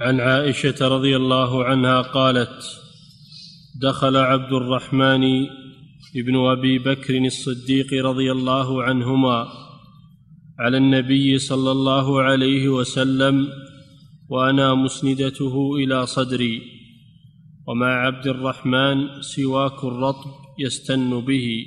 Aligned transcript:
عن 0.00 0.20
عائشة 0.20 0.88
رضي 0.88 1.16
الله 1.16 1.64
عنها 1.64 2.02
قالت 2.02 2.80
دخل 3.80 4.16
عبد 4.16 4.52
الرحمن 4.52 5.46
بن 6.14 6.36
أبي 6.36 6.78
بكر 6.78 7.18
الصديق 7.18 8.04
رضي 8.04 8.32
الله 8.32 8.82
عنهما 8.82 9.48
على 10.58 10.76
النبي 10.76 11.38
صلى 11.38 11.70
الله 11.70 12.22
عليه 12.22 12.68
وسلم 12.68 13.48
وأنا 14.28 14.74
مسندته 14.74 15.76
إلى 15.76 16.06
صدري 16.06 16.62
ومع 17.66 18.06
عبد 18.06 18.26
الرحمن 18.26 19.22
سواك 19.22 19.84
الرطب 19.84 20.30
يستن 20.58 21.20
به 21.20 21.64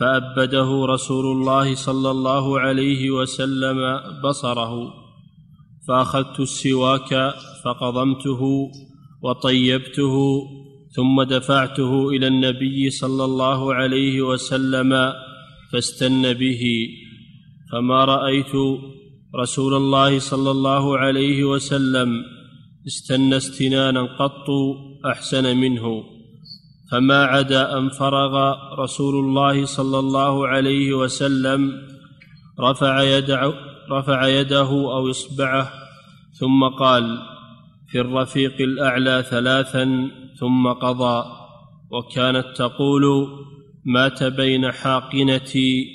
فأبده 0.00 0.86
رسول 0.86 1.36
الله 1.36 1.74
صلى 1.74 2.10
الله 2.10 2.60
عليه 2.60 3.10
وسلم 3.10 4.00
بصره. 4.24 4.99
فاخذت 5.90 6.40
السواك 6.40 7.34
فقضمته 7.64 8.70
وطيبته 9.22 10.42
ثم 10.96 11.22
دفعته 11.22 12.08
إلى 12.08 12.26
النبي 12.26 12.90
صلى 12.90 13.24
الله 13.24 13.74
عليه 13.74 14.22
وسلم 14.22 15.12
فاستن 15.72 16.32
به. 16.32 16.88
فما 17.72 18.04
رأيت 18.04 18.54
رسول 19.36 19.74
الله 19.74 20.18
صلى 20.18 20.50
الله 20.50 20.98
عليه 20.98 21.44
وسلم 21.44 22.24
استنى 22.86 23.36
استنانا 23.36 24.02
قط 24.02 24.46
أحسن 25.06 25.56
منه. 25.56 26.04
فما 26.92 27.24
عدا 27.24 27.78
أن 27.78 27.88
فرغ 27.88 28.54
رسول 28.78 29.24
الله 29.24 29.64
صلى 29.64 29.98
الله 29.98 30.48
عليه 30.48 30.94
وسلم 30.94 31.72
رفع 32.60 33.02
يده 33.02 33.54
رفع 33.90 34.28
يده 34.28 34.70
أو 34.70 35.10
اصبعه 35.10 35.79
ثم 36.40 36.68
قال 36.78 37.18
في 37.88 38.00
الرفيق 38.00 38.60
الأعلى 38.60 39.24
ثلاثا 39.30 40.10
ثم 40.40 40.68
قضى 40.72 41.24
وكانت 41.90 42.46
تقول 42.56 43.02
مات 43.84 44.22
بين 44.22 44.72
حاقنتي 44.72 45.86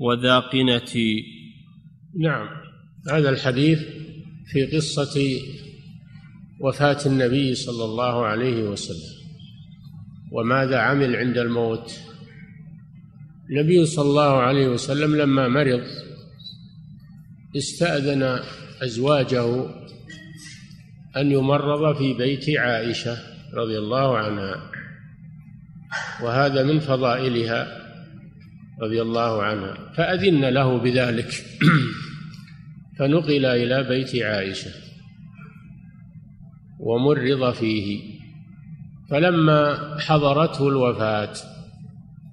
وذاقنتي. 0.00 1.24
نعم 2.20 2.48
هذا 3.10 3.30
الحديث 3.30 3.78
في 4.52 4.76
قصة 4.76 5.20
وفاة 6.60 6.98
النبي 7.06 7.54
صلى 7.54 7.84
الله 7.84 8.26
عليه 8.26 8.62
وسلم. 8.62 9.12
وماذا 10.32 10.78
عمل 10.78 11.16
عند 11.16 11.38
الموت؟ 11.38 11.98
النبي 13.50 13.86
صلى 13.86 14.08
الله 14.08 14.36
عليه 14.36 14.68
وسلم 14.68 15.16
لما 15.16 15.48
مرض 15.48 15.82
استأذن 17.56 18.40
أزواجه 18.82 19.81
أن 21.16 21.32
يمرض 21.32 21.96
في 21.96 22.14
بيت 22.14 22.58
عائشة 22.58 23.18
رضي 23.54 23.78
الله 23.78 24.18
عنها 24.18 24.70
وهذا 26.22 26.62
من 26.62 26.80
فضائلها 26.80 27.82
رضي 28.82 29.02
الله 29.02 29.42
عنها 29.42 29.74
فأذن 29.96 30.44
له 30.44 30.78
بذلك. 30.78 31.30
فنقل 32.98 33.46
إلى 33.46 33.82
بيت 33.82 34.22
عائشة 34.22 34.70
ومرض 36.78 37.54
فيه. 37.54 38.12
فلما 39.10 39.96
حضرته 39.98 40.68
الوفاة 40.68 41.32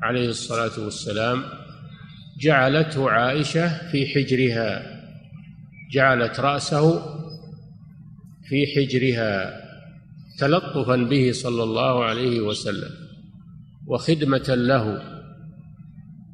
عليه 0.02 0.30
الصلاة 0.30 0.80
والسلام 0.84 1.44
جعلته 2.40 3.12
عائشة 3.12 3.92
في 3.92 4.08
حجرها 4.08 5.00
جعلت 5.92 6.40
رأسه 6.40 7.19
في 8.50 8.68
حجرها 8.76 9.62
تلطفا 10.40 10.96
به 10.96 11.32
صلى 11.32 11.64
الله 11.64 12.04
عليه 12.04 12.42
وسلم 12.42 12.92
وخدمة 13.88 14.56
له 14.56 15.02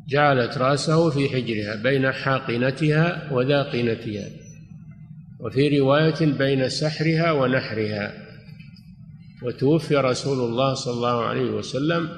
جعلت 0.08 0.58
رأسه 0.58 1.10
في 1.10 1.30
حجرها 1.30 1.76
بين 1.76 2.12
حاقنتها 2.12 3.34
وذاقنتها 3.34 4.30
وفي 5.40 5.80
رواية 5.80 6.26
بين 6.26 6.70
سحرها 6.70 7.32
ونحرها. 7.32 8.14
وتوفي 9.44 9.96
رسول 9.96 10.50
الله 10.50 10.74
صلى 10.74 10.94
الله 10.94 11.26
عليه 11.26 11.52
وسلم 11.52 12.10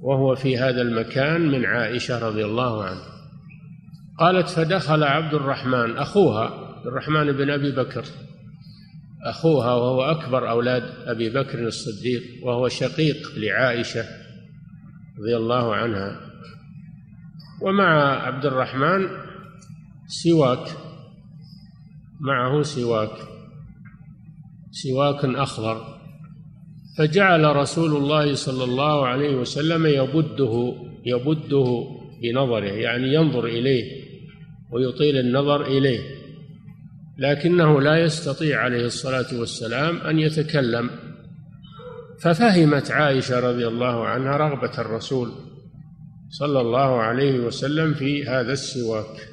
وهو 0.00 0.34
في 0.34 0.58
هذا 0.58 0.82
المكان 0.82 1.40
من 1.40 1.64
عائشة 1.64 2.18
رضي 2.28 2.44
الله 2.44 2.84
عنها. 2.84 3.08
قالت 4.18 4.48
فدخل 4.48 5.04
عبد 5.04 5.34
الرحمن 5.34 5.96
أخوها 5.96 6.67
الرحمن 6.88 7.32
بن 7.32 7.50
أبي 7.50 7.70
بكر. 7.72 8.04
أخوها 9.24 9.74
وهو 9.74 10.02
أكبر 10.02 10.50
أولاد 10.50 10.82
أبي 11.06 11.30
بكر 11.30 11.66
الصديق 11.66 12.22
وهو 12.42 12.68
شقيق 12.68 13.16
لعائشة 13.36 14.04
رضي 15.18 15.36
الله 15.36 15.74
عنها. 15.74 16.20
ومع 17.62 18.22
عبد 18.26 18.46
الرحمن 18.46 19.08
سواك 20.06 20.68
معه 22.20 22.62
سواك 22.62 23.18
سواك 24.70 25.24
أخضر. 25.24 25.98
فجعل 26.98 27.56
رسول 27.56 27.96
الله 27.96 28.34
صلى 28.34 28.64
الله 28.64 29.06
عليه 29.06 29.36
وسلم 29.36 29.86
يبده 29.86 30.74
يبده 31.06 31.84
بنظره 32.22 32.64
يعني 32.64 33.14
ينظر 33.14 33.44
إليه 33.44 33.84
ويطيل 34.72 35.16
النظر 35.16 35.66
إليه. 35.66 36.17
لكنه 37.18 37.80
لا 37.80 37.96
يستطيع 37.96 38.60
عليه 38.60 38.86
الصلاة 38.86 39.26
والسلام 39.32 39.96
أن 39.96 40.18
يتكلم. 40.18 40.90
ففهمت 42.20 42.90
عائشة 42.90 43.40
رضي 43.40 43.66
الله 43.66 44.06
عنها 44.06 44.36
رغبة 44.36 44.78
الرسول 44.78 45.32
صلى 46.30 46.60
الله 46.60 47.00
عليه 47.00 47.40
وسلم 47.40 47.94
في 47.94 48.26
هذا 48.26 48.52
السواك 48.52 49.28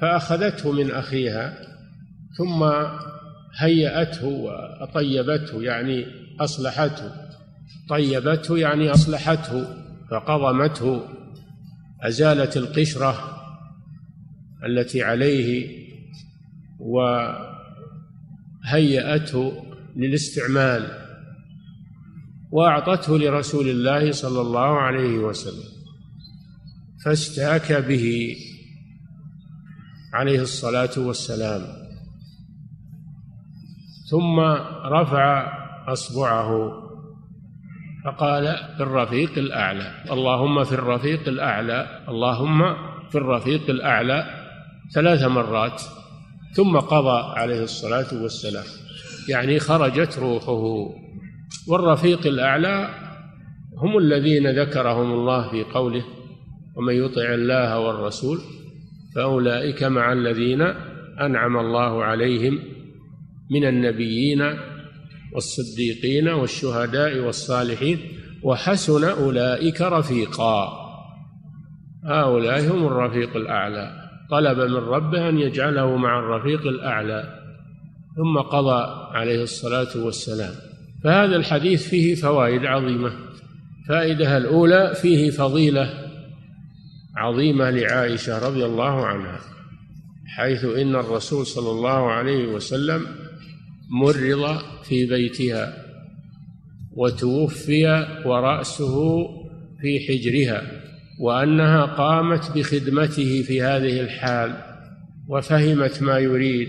فأخذته 0.00 0.72
من 0.72 0.90
أخيها 0.90 1.58
ثم 2.38 2.64
هيأته 3.58 4.26
وطيبته 4.26 5.62
يعني 5.62 6.06
أصلحته 6.40 7.12
طيبته 7.88 8.58
يعني 8.58 8.90
أصلحته 8.90 9.66
فقضمته 10.10 11.08
أزالت 12.02 12.56
القشرة 12.56 13.38
التي 14.66 15.02
عليه 15.02 15.81
وهيأته 18.64 19.52
للاستعمال 19.96 21.02
وأعطته 22.52 23.18
لرسول 23.18 23.68
الله 23.68 24.12
صلى 24.12 24.40
الله 24.40 24.78
عليه 24.78 25.18
وسلم 25.18 25.72
فاستاك 27.04 27.72
به 27.72 28.36
عليه 30.14 30.40
الصلاة 30.40 30.90
والسلام 30.96 31.62
ثم 34.10 34.40
رفع 34.84 35.52
أصبعه 35.88 36.82
فقال 38.04 38.56
في 38.76 38.82
الرفيق 38.82 39.38
الأعلى 39.38 40.04
اللهم 40.10 40.64
في 40.64 40.72
الرفيق 40.72 41.28
الأعلى 41.28 42.04
اللهم 42.08 42.74
في 43.10 43.18
الرفيق 43.18 43.70
الأعلى 43.70 44.24
ثلاث 44.94 45.22
مرات 45.22 45.82
ثم 46.56 46.76
قضى 46.76 47.40
عليه 47.40 47.62
الصلاة 47.62 48.22
والسلام. 48.22 48.64
يعني 49.28 49.58
خرجت 49.58 50.18
روحه. 50.18 50.92
والرفيق 51.68 52.26
الأعلى 52.26 52.88
هم 53.76 53.98
الذين 53.98 54.60
ذكرهم 54.60 55.12
الله 55.12 55.50
في 55.50 55.64
قوله 55.64 56.04
ومن 56.76 56.94
يطع 56.94 57.34
الله 57.34 57.78
والرسول 57.78 58.38
فأولئك 59.14 59.82
مع 59.82 60.12
الذين 60.12 60.62
أنعم 61.20 61.56
الله 61.56 62.04
عليهم 62.04 62.58
من 63.50 63.64
النبيين 63.64 64.42
والصديقين 65.34 66.28
والشهداء 66.28 67.18
والصالحين 67.18 67.98
وحسن 68.42 69.04
أولئك 69.04 69.80
رفيقا. 69.80 70.82
هؤلاء 72.04 72.60
هم 72.60 72.86
الرفيق 72.86 73.36
الأعلى. 73.36 74.01
طلب 74.32 74.58
من 74.58 74.76
ربه 74.76 75.28
أن 75.28 75.38
يجعله 75.38 75.96
مع 75.96 76.18
الرفيق 76.18 76.66
الأعلى 76.66 77.38
ثم 78.16 78.38
قضى 78.38 78.84
عليه 79.16 79.42
الصلاة 79.42 80.04
والسلام. 80.04 80.54
فهذا 81.04 81.36
الحديث 81.36 81.88
فيه 81.88 82.14
فوائد 82.14 82.64
عظيمة. 82.64 83.12
فائدة 83.88 84.36
الأولى 84.36 84.94
فيه 84.94 85.30
فضيلة 85.30 85.90
عظيمة 87.16 87.70
لعائشة 87.70 88.48
رضي 88.48 88.64
الله 88.64 89.06
عنها 89.06 89.40
حيث 90.26 90.64
إن 90.64 90.96
الرسول 90.96 91.46
صلى 91.46 91.70
الله 91.70 92.10
عليه 92.10 92.46
وسلم 92.46 93.06
مرض 93.90 94.58
في 94.82 95.06
بيتها 95.06 95.74
وتوفي 96.96 98.06
ورأسه 98.24 99.26
في 99.80 100.00
حجرها. 100.08 100.81
وأنها 101.20 101.84
قامت 101.84 102.50
بخدمته 102.54 103.42
في 103.42 103.62
هذه 103.62 104.00
الحال 104.00 104.56
وفهمت 105.28 106.02
ما 106.02 106.18
يريد 106.18 106.68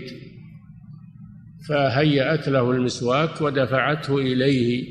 فهيأت 1.68 2.48
له 2.48 2.70
المسواك 2.70 3.40
ودفعته 3.40 4.18
إليه 4.18 4.84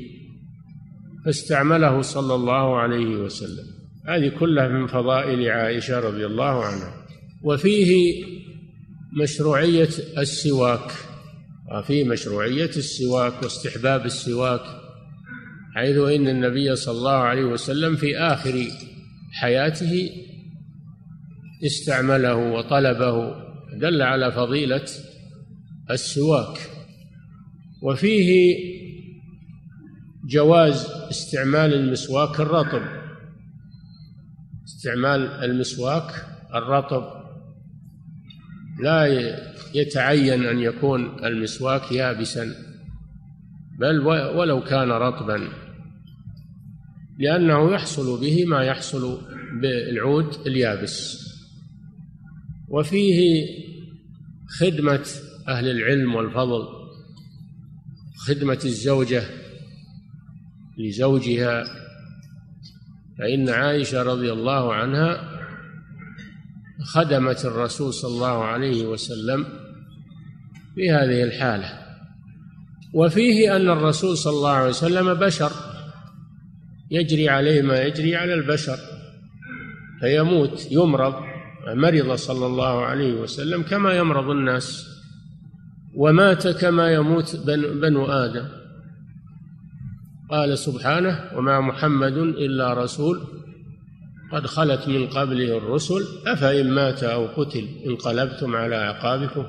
فاستعمله 1.24 2.00
صلى 2.00 2.34
الله 2.34 2.78
عليه 2.78 3.16
وسلم. 3.16 3.64
هذه 4.08 4.28
كلها 4.28 4.68
من 4.68 4.86
فضائل 4.86 5.50
عائشة 5.50 6.00
رضي 6.00 6.26
الله 6.26 6.64
عنها. 6.64 6.94
وفيه 7.42 8.24
مشروعية 9.22 9.88
السواك 10.18 10.92
وفيه 11.72 12.04
مشروعية 12.04 12.64
السواك 12.64 13.42
واستحباب 13.42 14.06
السواك 14.06 14.60
حيث 15.74 15.96
إن 15.96 16.28
النبي 16.28 16.76
صلى 16.76 16.98
الله 16.98 17.16
عليه 17.16 17.44
وسلم 17.44 17.96
في 17.96 18.18
آخر 18.18 18.66
حياته 19.34 20.10
استعمله 21.64 22.36
وطلبه 22.36 23.44
دل 23.80 24.02
على 24.02 24.32
فضيلة 24.32 24.86
السواك. 25.90 26.58
وفيه 27.82 28.56
جواز 30.24 30.86
استعمال 31.10 31.74
المسواك 31.74 32.40
الرطب. 32.40 32.82
استعمال 34.66 35.20
المسواك 35.20 36.26
الرطب 36.54 37.04
لا 38.82 39.06
يتعين 39.74 40.46
أن 40.46 40.58
يكون 40.58 41.24
المسواك 41.24 41.92
يابسا 41.92 42.54
بل 43.78 43.98
ولو 44.08 44.64
كان 44.64 44.88
رطبا. 44.90 45.63
لأنه 47.18 47.72
يحصل 47.74 48.20
به 48.20 48.44
ما 48.44 48.62
يحصل 48.62 49.20
بالعود 49.60 50.46
اليابس. 50.46 51.24
وفيه 52.68 53.46
خدمة 54.60 55.06
أهل 55.48 55.68
العلم 55.68 56.14
والفضل 56.14 56.68
خدمة 58.16 58.60
الزوجة 58.64 59.22
لزوجها. 60.78 61.64
فإن 63.18 63.48
عائشة 63.48 64.02
رضي 64.02 64.32
الله 64.32 64.74
عنها 64.74 65.30
خدمت 66.84 67.44
الرسول 67.44 67.94
صلى 67.94 68.14
الله 68.14 68.44
عليه 68.44 68.86
وسلم 68.86 69.46
في 70.74 70.90
هذه 70.90 71.22
الحالة. 71.22 71.84
وفيه 72.94 73.56
أن 73.56 73.70
الرسول 73.70 74.16
صلى 74.16 74.32
الله 74.32 74.50
عليه 74.50 74.68
وسلم 74.68 75.14
بشر. 75.14 75.73
يجري 76.90 77.28
عليه 77.28 77.62
ما 77.62 77.82
يجري 77.82 78.16
على 78.16 78.34
البشر 78.34 78.78
فيموت 80.00 80.72
يمرض 80.72 81.14
مرض 81.66 82.14
صلى 82.14 82.46
الله 82.46 82.84
عليه 82.84 83.12
وسلم 83.12 83.62
كما 83.62 83.96
يمرض 83.96 84.30
الناس 84.30 84.86
ومات 85.94 86.48
كما 86.48 86.92
يموت 86.92 87.36
بنو 87.82 88.06
آدم. 88.06 88.48
قال 90.30 90.58
سبحانه 90.58 91.30
وما 91.36 91.60
محمد 91.60 92.16
إلا 92.16 92.74
رسول 92.74 93.20
قد 94.32 94.46
خلت 94.46 94.88
من 94.88 95.06
قبله 95.06 95.56
الرسل 95.58 96.02
أفإن 96.26 96.70
مات 96.70 97.02
أو 97.02 97.26
قتل 97.26 97.68
انقلبتم 97.86 98.56
على 98.56 98.76
أعقابكم 98.76 99.44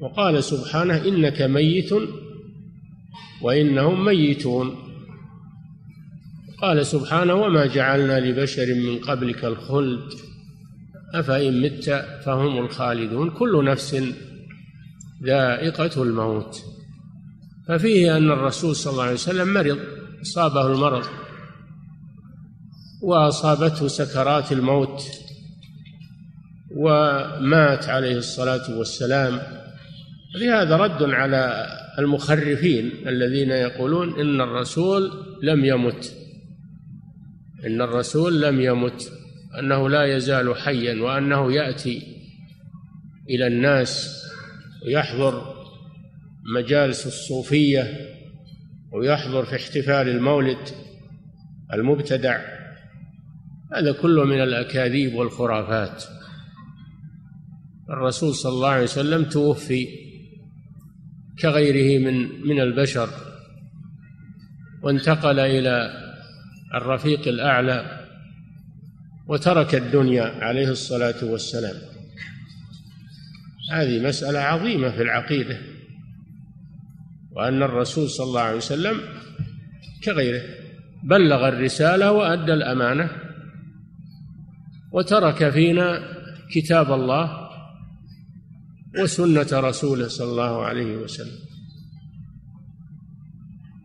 وقال 0.00 0.44
سبحانه 0.44 1.04
إنك 1.04 1.42
ميت 1.42 1.90
وإنهم 3.42 4.04
ميتون. 4.04 4.85
قال 6.62 6.86
سبحانه 6.86 7.34
وما 7.34 7.66
جعلنا 7.66 8.20
لبشر 8.20 8.74
من 8.74 8.98
قبلك 8.98 9.44
الخلد 9.44 10.12
أفإن 11.14 11.62
مت 11.62 12.04
فهم 12.24 12.58
الخالدون. 12.58 13.30
كل 13.30 13.64
نفس 13.64 14.02
ذائقة 15.24 16.02
الموت. 16.02 16.62
ففيه 17.68 18.16
أن 18.16 18.30
الرسول 18.30 18.76
صلى 18.76 18.92
الله 18.92 19.02
عليه 19.02 19.12
وسلم 19.12 19.54
مرض 19.54 19.78
أصابه 20.22 20.66
المرض 20.66 21.06
وأصابته 23.02 23.88
سكرات 23.88 24.52
الموت 24.52 25.02
ومات 26.76 27.88
عليه 27.88 28.16
الصلاة 28.16 28.78
والسلام. 28.78 29.40
لهذا 30.34 30.76
رد 30.76 31.02
على 31.02 31.66
المخرفين 31.98 32.90
الذين 33.08 33.50
يقولون 33.50 34.20
إن 34.20 34.40
الرسول 34.40 35.10
لم 35.42 35.64
يمت. 35.64 36.25
إن 37.66 37.80
الرسول 37.82 38.42
لم 38.42 38.60
يمت 38.60 39.12
أنه 39.58 39.88
لا 39.88 40.16
يزال 40.16 40.56
حيا 40.56 41.02
وأنه 41.02 41.52
يأتي 41.52 42.02
إلى 43.30 43.46
الناس 43.46 44.22
ويحضر 44.86 45.56
مجالس 46.56 47.06
الصوفية 47.06 47.98
ويحضر 48.92 49.44
في 49.44 49.56
احتفال 49.56 50.08
المولد 50.08 50.68
المبتدع. 51.72 52.40
هذا 53.72 53.92
كله 53.92 54.24
من 54.24 54.42
الأكاذيب 54.42 55.14
والخرافات. 55.14 56.04
الرسول 57.90 58.34
صلى 58.34 58.52
الله 58.52 58.68
عليه 58.68 58.82
وسلم 58.82 59.24
توفي 59.24 59.88
كغيره 61.38 62.04
من 62.04 62.46
من 62.48 62.60
البشر 62.60 63.08
وانتقل 64.82 65.38
إلى 65.38 66.05
الرفيق 66.74 67.28
الأعلى 67.28 68.06
وترك 69.28 69.74
الدنيا 69.74 70.24
عليه 70.24 70.68
الصلاة 70.68 71.24
والسلام. 71.24 71.76
هذه 73.72 74.08
مسألة 74.08 74.38
عظيمة 74.38 74.90
في 74.90 75.02
العقيدة 75.02 75.58
وأن 77.32 77.62
الرسول 77.62 78.10
صلى 78.10 78.26
الله 78.26 78.40
عليه 78.40 78.56
وسلم 78.56 79.00
كغيره 80.04 80.42
بلغ 81.04 81.48
الرسالة 81.48 82.12
وأدى 82.12 82.52
الأمانة 82.52 83.10
وترك 84.92 85.50
فينا 85.50 86.16
كتاب 86.54 86.92
الله 86.92 87.48
وسنة 88.98 89.46
رسوله 89.52 90.08
صلى 90.08 90.30
الله 90.30 90.64
عليه 90.64 90.96
وسلم. 90.96 91.38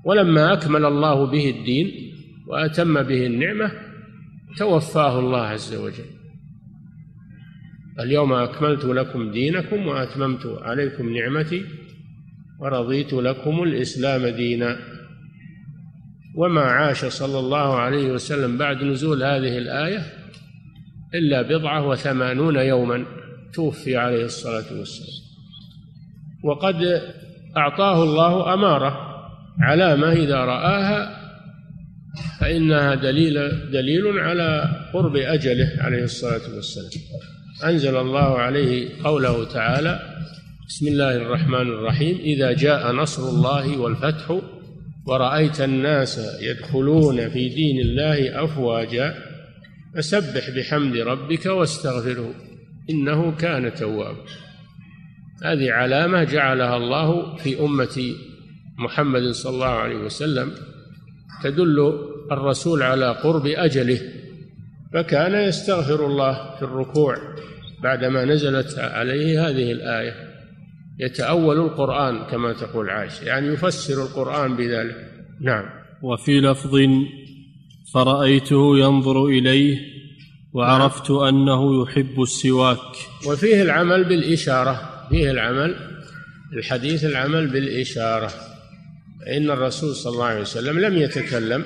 ولما 0.06 0.54
أكمل 0.54 0.86
الله 0.86 1.26
به 1.32 1.50
الدين 1.50 2.11
وأتم 2.48 3.04
به 3.04 3.26
النعمة 3.26 3.72
توفاه 4.58 5.20
الله 5.20 5.42
عز 5.42 5.76
وجل. 5.76 6.06
اليوم 8.00 8.34
أكملت 8.34 8.86
لكم 8.86 9.32
دينكم 9.32 9.88
وأتممت 9.88 10.46
عليكم 10.62 11.18
نعمتي 11.18 11.66
ورضيت 12.60 13.14
لكم 13.14 13.64
الإسلام 13.64 14.28
دينا. 14.28 14.78
وما 16.36 16.62
عاش 16.62 17.06
صلى 17.06 17.40
الله 17.40 17.76
عليه 17.76 18.12
وسلم 18.12 18.58
بعد 18.58 18.84
نزول 18.84 19.24
هذه 19.24 19.58
الآية 19.58 20.04
إلا 21.14 21.42
بضعة 21.42 21.88
وثمانون 21.88 22.56
يوما 22.56 23.06
توفي 23.54 23.98
عليه 23.98 24.26
الصلاة 24.26 24.80
والسلام. 24.80 25.22
وقد 26.44 27.02
أعطاه 27.58 28.04
الله 28.04 28.54
أمارة 28.54 28.98
علامة 29.60 30.12
إذا 30.12 30.38
رآها 30.38 31.21
فإنها 32.40 32.96
دليل 32.96 33.34
دليل 33.72 34.20
على 34.20 34.70
قرب 34.94 35.16
أجله 35.16 35.72
عليه 35.78 36.04
الصلاة 36.04 36.56
والسلام. 36.56 36.90
أنزل 37.64 37.98
الله 37.98 38.38
عليه 38.40 38.90
قوله 39.04 39.46
تعالى 39.54 40.00
بسم 40.68 40.88
الله 40.88 41.16
الرحمن 41.16 41.68
الرحيم 41.68 42.18
إذا 42.18 42.52
جاء 42.54 42.92
نصر 42.92 43.30
الله 43.30 43.78
والفتح 43.78 44.42
ورأيت 45.08 45.62
الناس 45.62 46.40
يدخلون 46.42 47.30
في 47.30 47.50
دين 47.50 47.80
الله 47.80 48.44
أفواجا 48.44 49.16
فسبح 49.96 50.50
بحمد 50.50 50.98
ربك 50.98 51.46
واستغفره 51.46 52.34
إنه 52.90 53.32
كان 53.32 53.74
توابا. 53.74 54.26
هذه 55.44 55.72
علامة 55.72 56.24
جعلها 56.24 56.78
الله 56.78 57.36
في 57.36 57.60
أمة 57.60 58.14
محمد 58.78 59.32
صلى 59.32 59.54
الله 59.54 59.66
عليه 59.66 59.96
وسلم 59.96 60.52
تدل 61.44 61.94
الرسول 62.32 62.84
على 62.84 63.12
قرب 63.12 63.46
أجله 63.46 64.02
فكان 64.94 65.48
يستغفر 65.48 66.06
الله 66.06 66.56
في 66.56 66.62
الركوع 66.62 67.16
بعدما 67.84 68.26
نزلت 68.26 68.80
عليه 68.80 69.48
هذه 69.48 69.72
الآية. 69.72 70.14
يتأول 71.00 71.58
القرآن 71.58 72.24
كما 72.32 72.54
تقول 72.54 72.90
عائشة 72.90 73.24
يعني 73.24 73.48
يفسر 73.48 74.04
القرآن 74.04 74.56
بذلك. 74.56 74.96
نعم. 75.42 75.66
وفي 76.04 76.40
لفظ 76.40 76.78
فرأيته 77.94 78.78
ينظر 78.78 79.26
إليه 79.26 79.80
وعرفت 80.54 81.12
نعم. 81.12 81.20
أنه 81.24 81.84
يحب 81.84 82.22
السواك. 82.22 82.96
وفيه 83.28 83.62
العمل 83.62 84.04
بالإشارة 84.04 85.08
فيه 85.10 85.32
العمل 85.32 85.76
الحديث 86.54 87.06
العمل 87.06 87.48
بالإشارة. 87.48 88.32
إن 89.28 89.50
الرسول 89.50 89.96
صلى 89.96 90.14
الله 90.14 90.26
عليه 90.26 90.42
وسلم 90.42 90.80
لم 90.80 90.98
يتكلم 90.98 91.66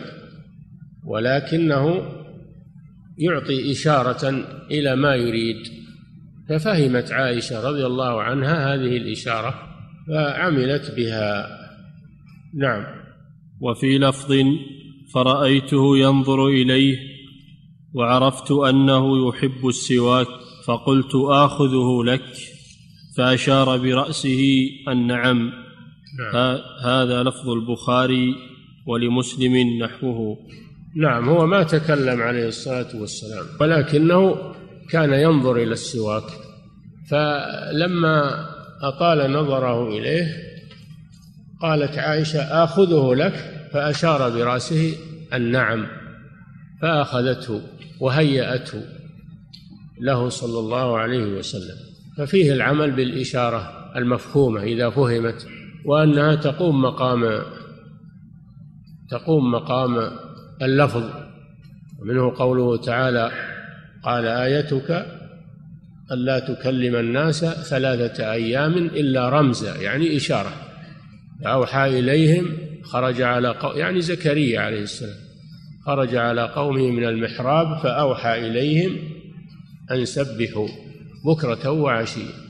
ولكنه 1.05 2.11
يعطي 3.17 3.71
إشارة 3.71 4.29
إلى 4.71 4.95
ما 4.95 5.15
يريد. 5.15 5.57
ففهمت 6.49 7.11
عائشة 7.11 7.69
رضي 7.69 7.85
الله 7.85 8.21
عنها 8.21 8.73
هذه 8.73 8.97
الإشارة 8.97 9.53
فعملت 10.07 10.91
بها. 10.95 11.47
نعم. 12.55 12.85
وفي 13.61 13.97
لفظ 13.97 14.33
فرأيته 15.13 15.97
ينظر 15.97 16.47
إليه 16.47 16.97
وعرفت 17.93 18.51
أنه 18.51 19.27
يحب 19.27 19.67
السواك 19.67 20.27
فقلت 20.67 21.15
آخذه 21.15 22.03
لك 22.05 22.33
فأشار 23.17 23.77
برأسه 23.77 24.69
النعم. 24.87 25.37
نعم. 25.37 25.64
هذا 26.83 27.23
لفظ 27.23 27.49
البخاري 27.49 28.35
ولمسلم 28.85 29.83
نحوه. 29.83 30.37
نعم 30.95 31.29
هو 31.29 31.45
ما 31.45 31.63
تكلم 31.63 32.21
عليه 32.21 32.47
الصلاة 32.47 32.87
والسلام 32.95 33.45
ولكنه 33.61 34.35
كان 34.89 35.13
ينظر 35.13 35.55
إلى 35.55 35.73
السواك 35.73 36.23
فلما 37.09 38.45
أطال 38.81 39.31
نظره 39.31 39.87
إليه 39.87 40.27
قالت 41.61 41.97
عائشة 41.97 42.39
آخذه 42.39 43.15
لك؟ 43.15 43.51
فأشار 43.73 44.29
برأسه 44.29 44.93
النعم. 45.33 45.87
فأخذته 46.81 47.61
وهيأته 47.99 48.81
له 50.01 50.29
صلى 50.29 50.59
الله 50.59 50.97
عليه 50.97 51.37
وسلم. 51.37 51.75
ففيه 52.17 52.53
العمل 52.53 52.91
بالإشارة 52.91 53.91
المفهومة 53.95 54.63
إذا 54.63 54.89
فهمت. 54.89 55.47
وأنها 55.85 56.35
تقوم 56.35 56.81
مقام 56.81 57.41
تقوم 59.09 59.51
مقام 59.51 60.11
اللفظ. 60.61 61.03
ومنه 62.01 62.33
قوله 62.35 62.77
تعالى 62.77 63.31
قال 64.03 64.25
آيتك 64.25 65.05
ألا 66.11 66.39
تكلم 66.39 66.95
الناس 66.95 67.45
ثلاثة 67.45 68.31
أيام 68.31 68.73
إلا 68.73 69.29
رمزا 69.29 69.75
يعني 69.75 70.17
إشارة. 70.17 70.53
فأوحى 71.43 71.99
إليهم 71.99 72.45
خرج 72.83 73.21
على 73.21 73.49
قو... 73.49 73.71
يعني 73.71 74.01
زكريا 74.01 74.59
عليه 74.59 74.81
السلام. 74.81 75.25
خرج 75.85 76.15
على 76.15 76.41
قومه 76.41 76.91
من 76.91 77.03
المحراب 77.05 77.77
فأوحى 77.77 78.47
إليهم 78.47 78.97
أن 79.91 80.05
سبحوا 80.05 80.67
بكرة 81.25 81.69
وعشيا 81.69 82.44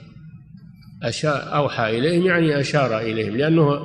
أشار 1.04 1.56
أوحى 1.56 1.98
إليهم 1.98 2.26
يعني 2.26 2.60
أشار 2.60 3.00
إليهم 3.00 3.38
لأنه 3.38 3.80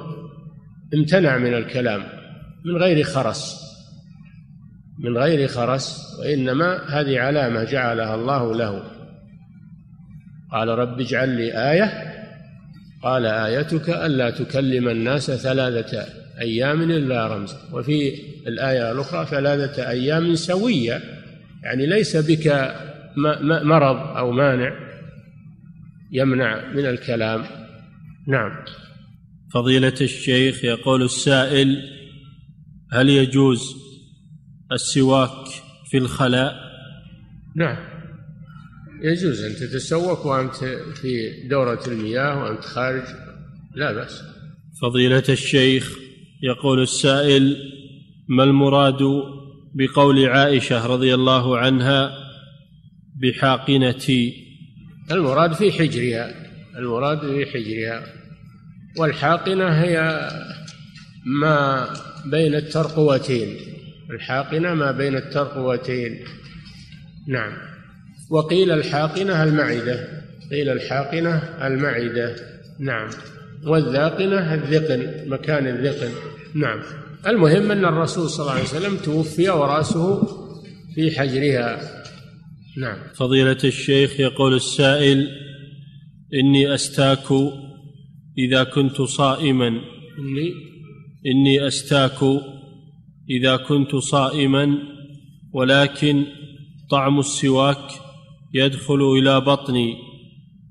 امتنع 0.95 1.39
من 1.39 1.55
الكلام 1.55 2.03
من 2.65 2.77
غير 2.77 3.05
خرس 3.05 3.71
من 5.05 5.19
غير 5.19 5.49
خرس 5.49 6.17
وإنما 6.21 6.85
هذه 6.89 7.21
علامة 7.21 7.65
جعلها 7.65 8.15
الله 8.15 8.55
له. 8.55 8.83
قال 10.53 10.69
رب 10.69 11.01
اجعل 11.01 11.29
لي 11.29 11.71
آية. 11.71 12.11
قال 13.03 13.27
آيتك 13.27 13.89
ألا 13.89 14.31
تكلم 14.31 14.89
الناس 14.89 15.31
ثلاثة 15.31 16.07
أيام 16.41 16.83
إلا 16.83 17.27
رمزا 17.27 17.57
وفي 17.73 18.13
الآية 18.47 18.93
الأخرى 18.93 19.27
ثلاثة 19.27 19.91
أيام 19.91 20.35
سوية 20.35 21.01
يعني 21.63 21.87
ليس 21.87 22.17
بك 22.17 22.75
مرض 23.65 24.17
أو 24.17 24.33
مانع. 24.33 24.90
يمنع 26.13 26.73
من 26.73 26.87
الكلام. 26.87 27.45
نعم. 28.29 28.51
فضيلة 29.55 29.95
الشيخ 30.01 30.65
يقول 30.65 31.03
السائل 31.03 31.83
هل 32.93 33.09
يجوز 33.09 33.77
السواك 34.73 35.47
في 35.91 35.99
الخلاء؟ 35.99 36.55
نعم. 37.57 37.77
يجوز. 39.03 39.45
أن 39.45 39.55
تتسوق 39.55 40.27
وأنت 40.27 40.55
في 40.95 41.49
دورة 41.51 41.81
المياه 41.87 42.45
وأنت 42.45 42.65
خارج. 42.65 43.05
لا 43.75 43.93
بأس. 43.93 44.23
فضيلة 44.83 45.25
الشيخ 45.29 45.99
يقول 46.43 46.83
السائل 46.83 47.57
ما 48.29 48.45
المراد 48.45 48.99
بقول 49.75 50.27
عائشة 50.27 50.87
رضي 50.87 51.15
الله 51.15 51.59
عنها 51.59 52.13
بحاقنتي؟ 53.23 54.50
المراد 55.11 55.53
في 55.53 55.73
حجرها 55.73 56.51
المراد 56.77 57.21
في 57.21 57.47
حجرها. 57.47 58.03
والحاقنة 58.99 59.69
هي 59.69 60.29
ما 61.27 61.89
بين 62.27 62.55
الترقوتين. 62.55 63.57
الحاقنة 64.11 64.75
ما 64.75 64.93
بين 64.93 65.17
الترقوتين. 65.17 66.25
نعم. 67.29 67.53
وقيل 68.31 68.71
الحاقنة 68.71 69.45
المعدة. 69.45 70.09
قيل 70.51 70.69
الحاقنة 70.69 71.37
المعدة. 71.67 72.37
نعم. 72.79 73.11
والذاقنة 73.67 74.55
الذقن 74.55 75.29
مكان 75.29 75.67
الذقن. 75.67 76.11
نعم. 76.55 76.81
المهم 77.27 77.71
أن 77.71 77.85
الرسول 77.85 78.31
صلى 78.31 78.43
الله 78.43 78.53
عليه 78.53 78.65
وسلم 78.65 78.97
توفي 78.97 79.51
ورأسه 79.51 80.23
في 80.95 81.19
حجرها. 81.19 82.00
نعم. 82.77 82.99
فضيلة 83.15 83.59
الشيخ 83.65 84.21
يقول 84.21 84.55
السائل 84.55 85.29
إني 86.35 86.75
أستاك 86.75 87.33
إذا 88.39 88.65
كنت 88.65 89.03
صائما. 89.03 89.69
إني؟ 90.19 90.53
إني 91.27 91.67
أستاك 91.67 92.19
إذا 93.31 93.57
كنت 93.57 93.97
صائما 93.97 94.79
ولكن 95.53 96.25
طعم 96.91 97.19
السواك 97.19 97.91
يدخل 98.55 99.13
إلى 99.19 99.41
بطني 99.41 99.97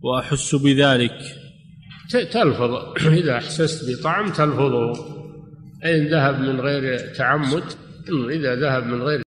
وأحس 0.01 0.55
بذلك. 0.55 1.17
تلفظ. 2.09 2.71
إذا 3.21 3.37
أحسست 3.37 3.99
بطعم 3.99 4.25
تلفظه. 4.27 4.93
إن 5.85 6.07
ذهب 6.07 6.39
من 6.39 6.59
غير 6.61 7.13
تعمد 7.15 7.63
إذا 8.09 8.55
ذهب 8.55 8.83
من 8.83 9.01
غير 9.01 9.21